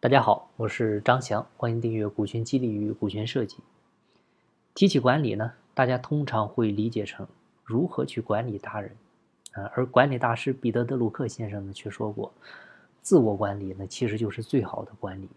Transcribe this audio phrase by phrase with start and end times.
[0.00, 3.56] 大家好，我是张翔，欢迎订阅《股权激励与股权设计》。
[4.72, 7.26] 提起管理呢，大家通常会理解成
[7.64, 8.96] 如何去管理他人
[9.54, 12.32] 啊，而管理大师彼得·德鲁克先生呢却说过，
[13.02, 15.28] 自我管理呢其实就是最好的管理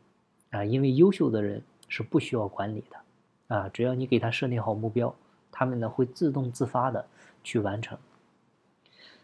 [0.52, 5.16] 啊，因为优秀的人是不需要管理的啊，只要你给他设定好目标，
[5.52, 7.08] 他们呢会自动自发的
[7.44, 7.98] 去完成。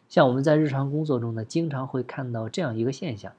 [0.10, 3.34] 像我们在日常工作中呢，经常会看到这样一个现象。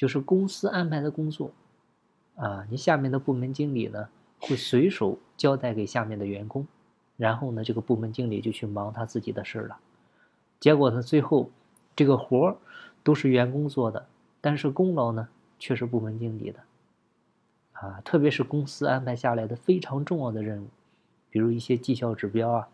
[0.00, 1.50] 就是公司安排的工作，
[2.36, 4.08] 啊，你下面的部门经理呢
[4.40, 6.66] 会随手交代给下面的员工，
[7.18, 9.76] 然后呢，这个部门经理就去忙他自己的事儿了。
[10.58, 11.50] 结果呢，最后
[11.94, 12.56] 这个活儿
[13.04, 14.06] 都是员工做的，
[14.40, 16.60] 但是功劳呢却是部门经理的。
[17.72, 20.68] 啊，特别是公司安排下来的非常重要的任务，
[21.28, 22.68] 比如一些绩效指标啊、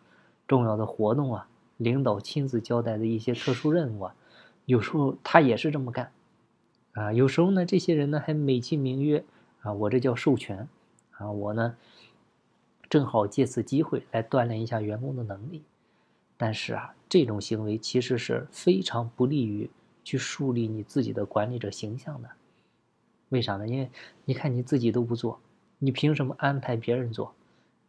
[0.47, 4.15] 重要的活动啊、领导亲自交代的一些特殊任务啊，
[4.65, 6.13] 有时候他也是这么干。
[6.97, 9.23] 啊，有时候呢，这些人呢还美其名曰
[9.61, 10.67] 啊，我这叫授权，
[11.13, 11.77] 啊，我呢
[12.89, 15.63] 正好借此机会来锻炼一下员工的能力。
[16.39, 19.69] 但是啊，这种行为其实是非常不利于
[20.05, 22.31] 去树立你自己的管理者形象的。
[23.29, 23.69] 为啥呢？
[23.69, 23.91] 因为
[24.25, 25.39] 你看你自己都不做，
[25.79, 27.35] 你凭什么安排别人做？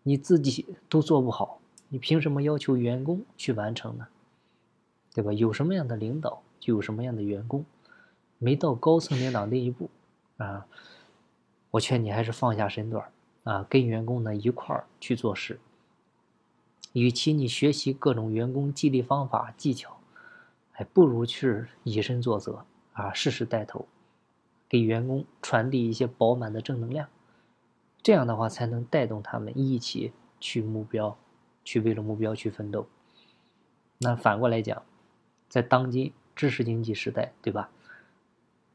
[0.04, 4.08] 你自己都做不好，你凭什么要求员工去完成呢？
[5.14, 5.32] 对吧？
[5.32, 7.64] 有什么样的领导，就有什么样的员工。
[8.40, 9.90] 没到高层领导那一步，
[10.38, 10.66] 啊，
[11.72, 13.12] 我劝你还是放下身段
[13.44, 15.60] 啊，跟员工呢一块儿去做事。
[16.94, 19.98] 与其你学习各种员工激励方法技巧，
[20.72, 23.88] 还不如去以身作则啊，事事带头，
[24.68, 27.08] 给员工传递一些饱满的正能量，
[28.02, 31.18] 这样的话才能带动他们一起去目标，
[31.64, 32.88] 去为了目标去奋斗。
[34.00, 34.84] 那反过来讲，
[35.50, 37.70] 在当今知识经济时代，对吧？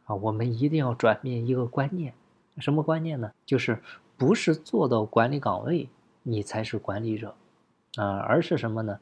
[0.04, 2.14] 啊，我们一定要转变一个观念，
[2.58, 3.32] 什么观念呢？
[3.46, 3.82] 就是
[4.16, 5.88] 不是做到管理岗位
[6.22, 7.34] 你才是管理者，
[7.96, 9.00] 啊，而是什么呢？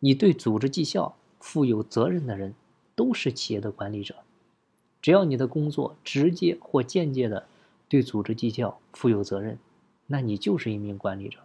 [0.00, 2.54] 你对组织绩效负有责任的人
[2.94, 4.16] 都是企业的管理者。
[5.00, 7.46] 只要你的工作直接或间接的
[7.88, 9.58] 对组织绩效负有责任，
[10.06, 11.38] 那你就是一名管理者。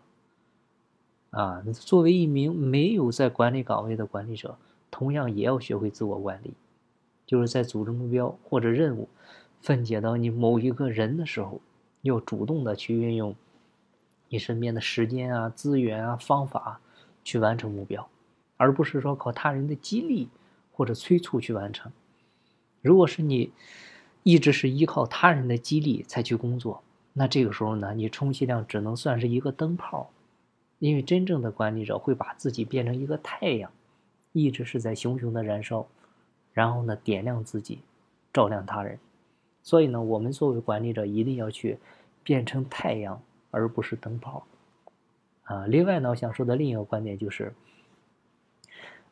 [1.31, 4.57] 啊，作为一名没有在管理岗位的管理者，
[4.90, 6.53] 同样也要学会自我管理。
[7.29, 9.07] 就是在组织目标或者任务
[9.62, 11.62] 分解到你某一个人的时候，
[12.01, 13.35] 要主动的去运用
[14.29, 16.81] 你身边的时间啊、资源啊、方法
[17.23, 18.09] 去完成目标，
[18.57, 20.28] 而不是说靠他人的激励
[20.72, 21.91] 或者催促去完成。
[22.81, 23.51] 如果是你
[24.23, 26.81] 一直是依靠他人的激励才去工作，
[27.13, 30.09] 那这个时候呢，你充其量只能算是一个灯泡，
[30.79, 33.72] 因为真正的管理者会把自己变成一个太阳，
[34.31, 35.88] 一直是在熊熊的燃烧。
[36.53, 37.79] 然后呢，点亮自己，
[38.33, 38.99] 照亮他人。
[39.61, 41.77] 所以呢，我们作为管理者一定要去
[42.23, 43.21] 变成太阳，
[43.51, 44.45] 而不是灯泡。
[45.43, 47.53] 啊，另外呢，我想说的另一个观点就是，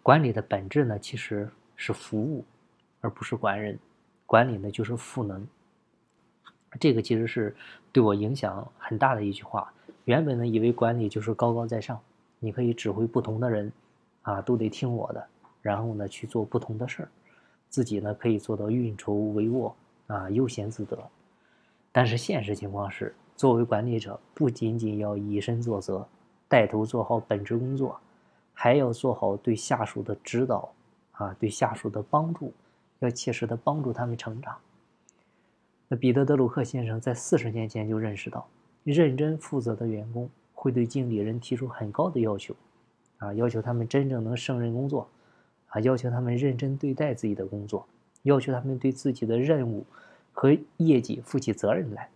[0.02, 2.46] 管理的本质呢其实是服务，
[3.02, 3.78] 而不是管人。
[4.26, 5.48] 管理呢就是赋能。
[6.80, 7.56] 这个其实是
[7.92, 9.72] 对我影响很大的一句话。
[10.06, 12.00] 原本呢，以为管理就是高高在上，
[12.40, 13.72] 你可以指挥不同的人，
[14.22, 15.28] 啊，都得听我的，
[15.62, 17.10] 然后呢去做不同的事儿。
[17.70, 19.74] 自己呢可以做到运筹帷幄
[20.08, 20.98] 啊，悠闲自得。
[21.92, 26.08] 但是现实情况是，作为管理者，不仅仅要以身作则，
[26.48, 28.00] 带头做好本职工作，
[28.54, 30.72] 还要做好对下属的指导
[31.14, 32.54] 啊，对下属的帮助，
[33.00, 34.56] 要切实的帮助他们成长。
[35.88, 38.48] 那彼得·德鲁克先生在四十年前就认识到，
[38.84, 42.54] 认真负责的员工会对经理人提出很高的要求，
[43.18, 45.08] 啊，要求他们真正能胜任工作。
[45.68, 47.88] 啊，要求他们认真对待自己的工作，
[48.24, 49.86] 要求他们对自己的任务
[50.32, 52.10] 和业绩负起责任来。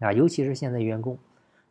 [0.00, 1.18] 啊，尤其是现在员工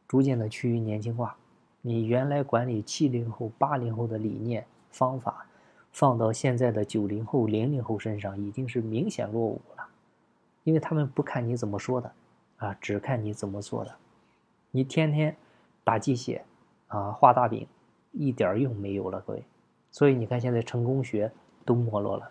[0.07, 1.37] 逐渐的趋于年轻化，
[1.81, 5.45] 你原来管理七零后、八零后的理念方法，
[5.91, 9.87] 放到现在的九零后、零零后身上，已经是明显落伍了，
[10.63, 12.11] 因为他们不看你怎么说的，
[12.57, 13.95] 啊，只看你怎么做的。
[14.71, 15.35] 你天天
[15.83, 16.43] 打鸡血，
[16.87, 17.67] 啊，画大饼，
[18.11, 19.43] 一点用没有了，各位。
[19.95, 21.31] 所以你看，现在成功学
[21.63, 22.29] 都没落了。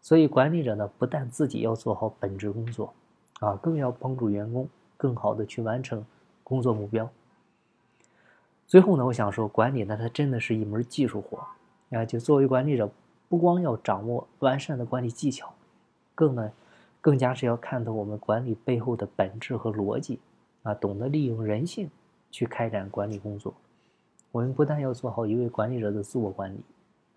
[0.00, 2.94] 所以管理者呢，不但自己要做好本职工作，
[3.40, 6.06] 啊，更要帮助员工更好的去完成
[6.44, 7.10] 工作目标。
[8.68, 11.44] 最后呢，我想说，管理呢，它真的是一门技术活
[11.90, 12.04] 啊。
[12.04, 12.88] 就作为管理者，
[13.28, 15.52] 不光要掌握完善的管理技巧，
[16.14, 16.52] 更呢，
[17.00, 20.20] 更加是要看透我们管理背后的本质和逻辑
[20.62, 21.90] 啊，懂得利用人性
[22.30, 23.52] 去开展管理工作。
[24.30, 26.60] 我们不但要做好一位管理者的自我管理。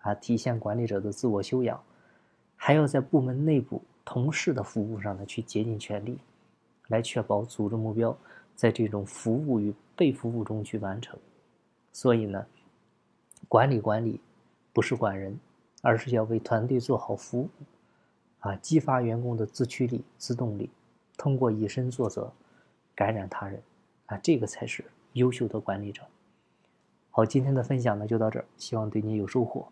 [0.00, 1.82] 啊，体现管理者的自我修养，
[2.56, 6.18] 还要在部门内部同事的服务上呢去竭尽全力，
[6.88, 8.16] 来确保组织目标
[8.54, 11.18] 在这种服务与被服务中去完成。
[11.92, 12.46] 所以呢，
[13.48, 14.20] 管理管理
[14.72, 15.38] 不是管人，
[15.82, 17.48] 而是要为团队做好服务，
[18.40, 20.70] 啊，激发员工的自驱力、自动力，
[21.16, 22.32] 通过以身作则，
[22.94, 23.60] 感染他人，
[24.06, 24.84] 啊，这个才是
[25.14, 26.02] 优秀的管理者。
[27.10, 29.66] 好，今天的分享呢就到这儿，希望对你有收获。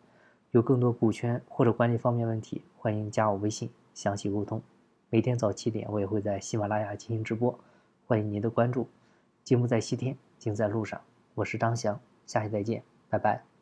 [0.56, 4.62] 有更多股权或者管理方面问题，欢迎加我微信详细沟通。
[5.10, 7.58] 每天早七点，我也会在喜马拉雅进行直播，
[8.06, 8.88] 欢迎您的关注。
[9.44, 10.98] 节目在西天，精在路上，
[11.34, 13.55] 我是张翔，下期再见，拜拜。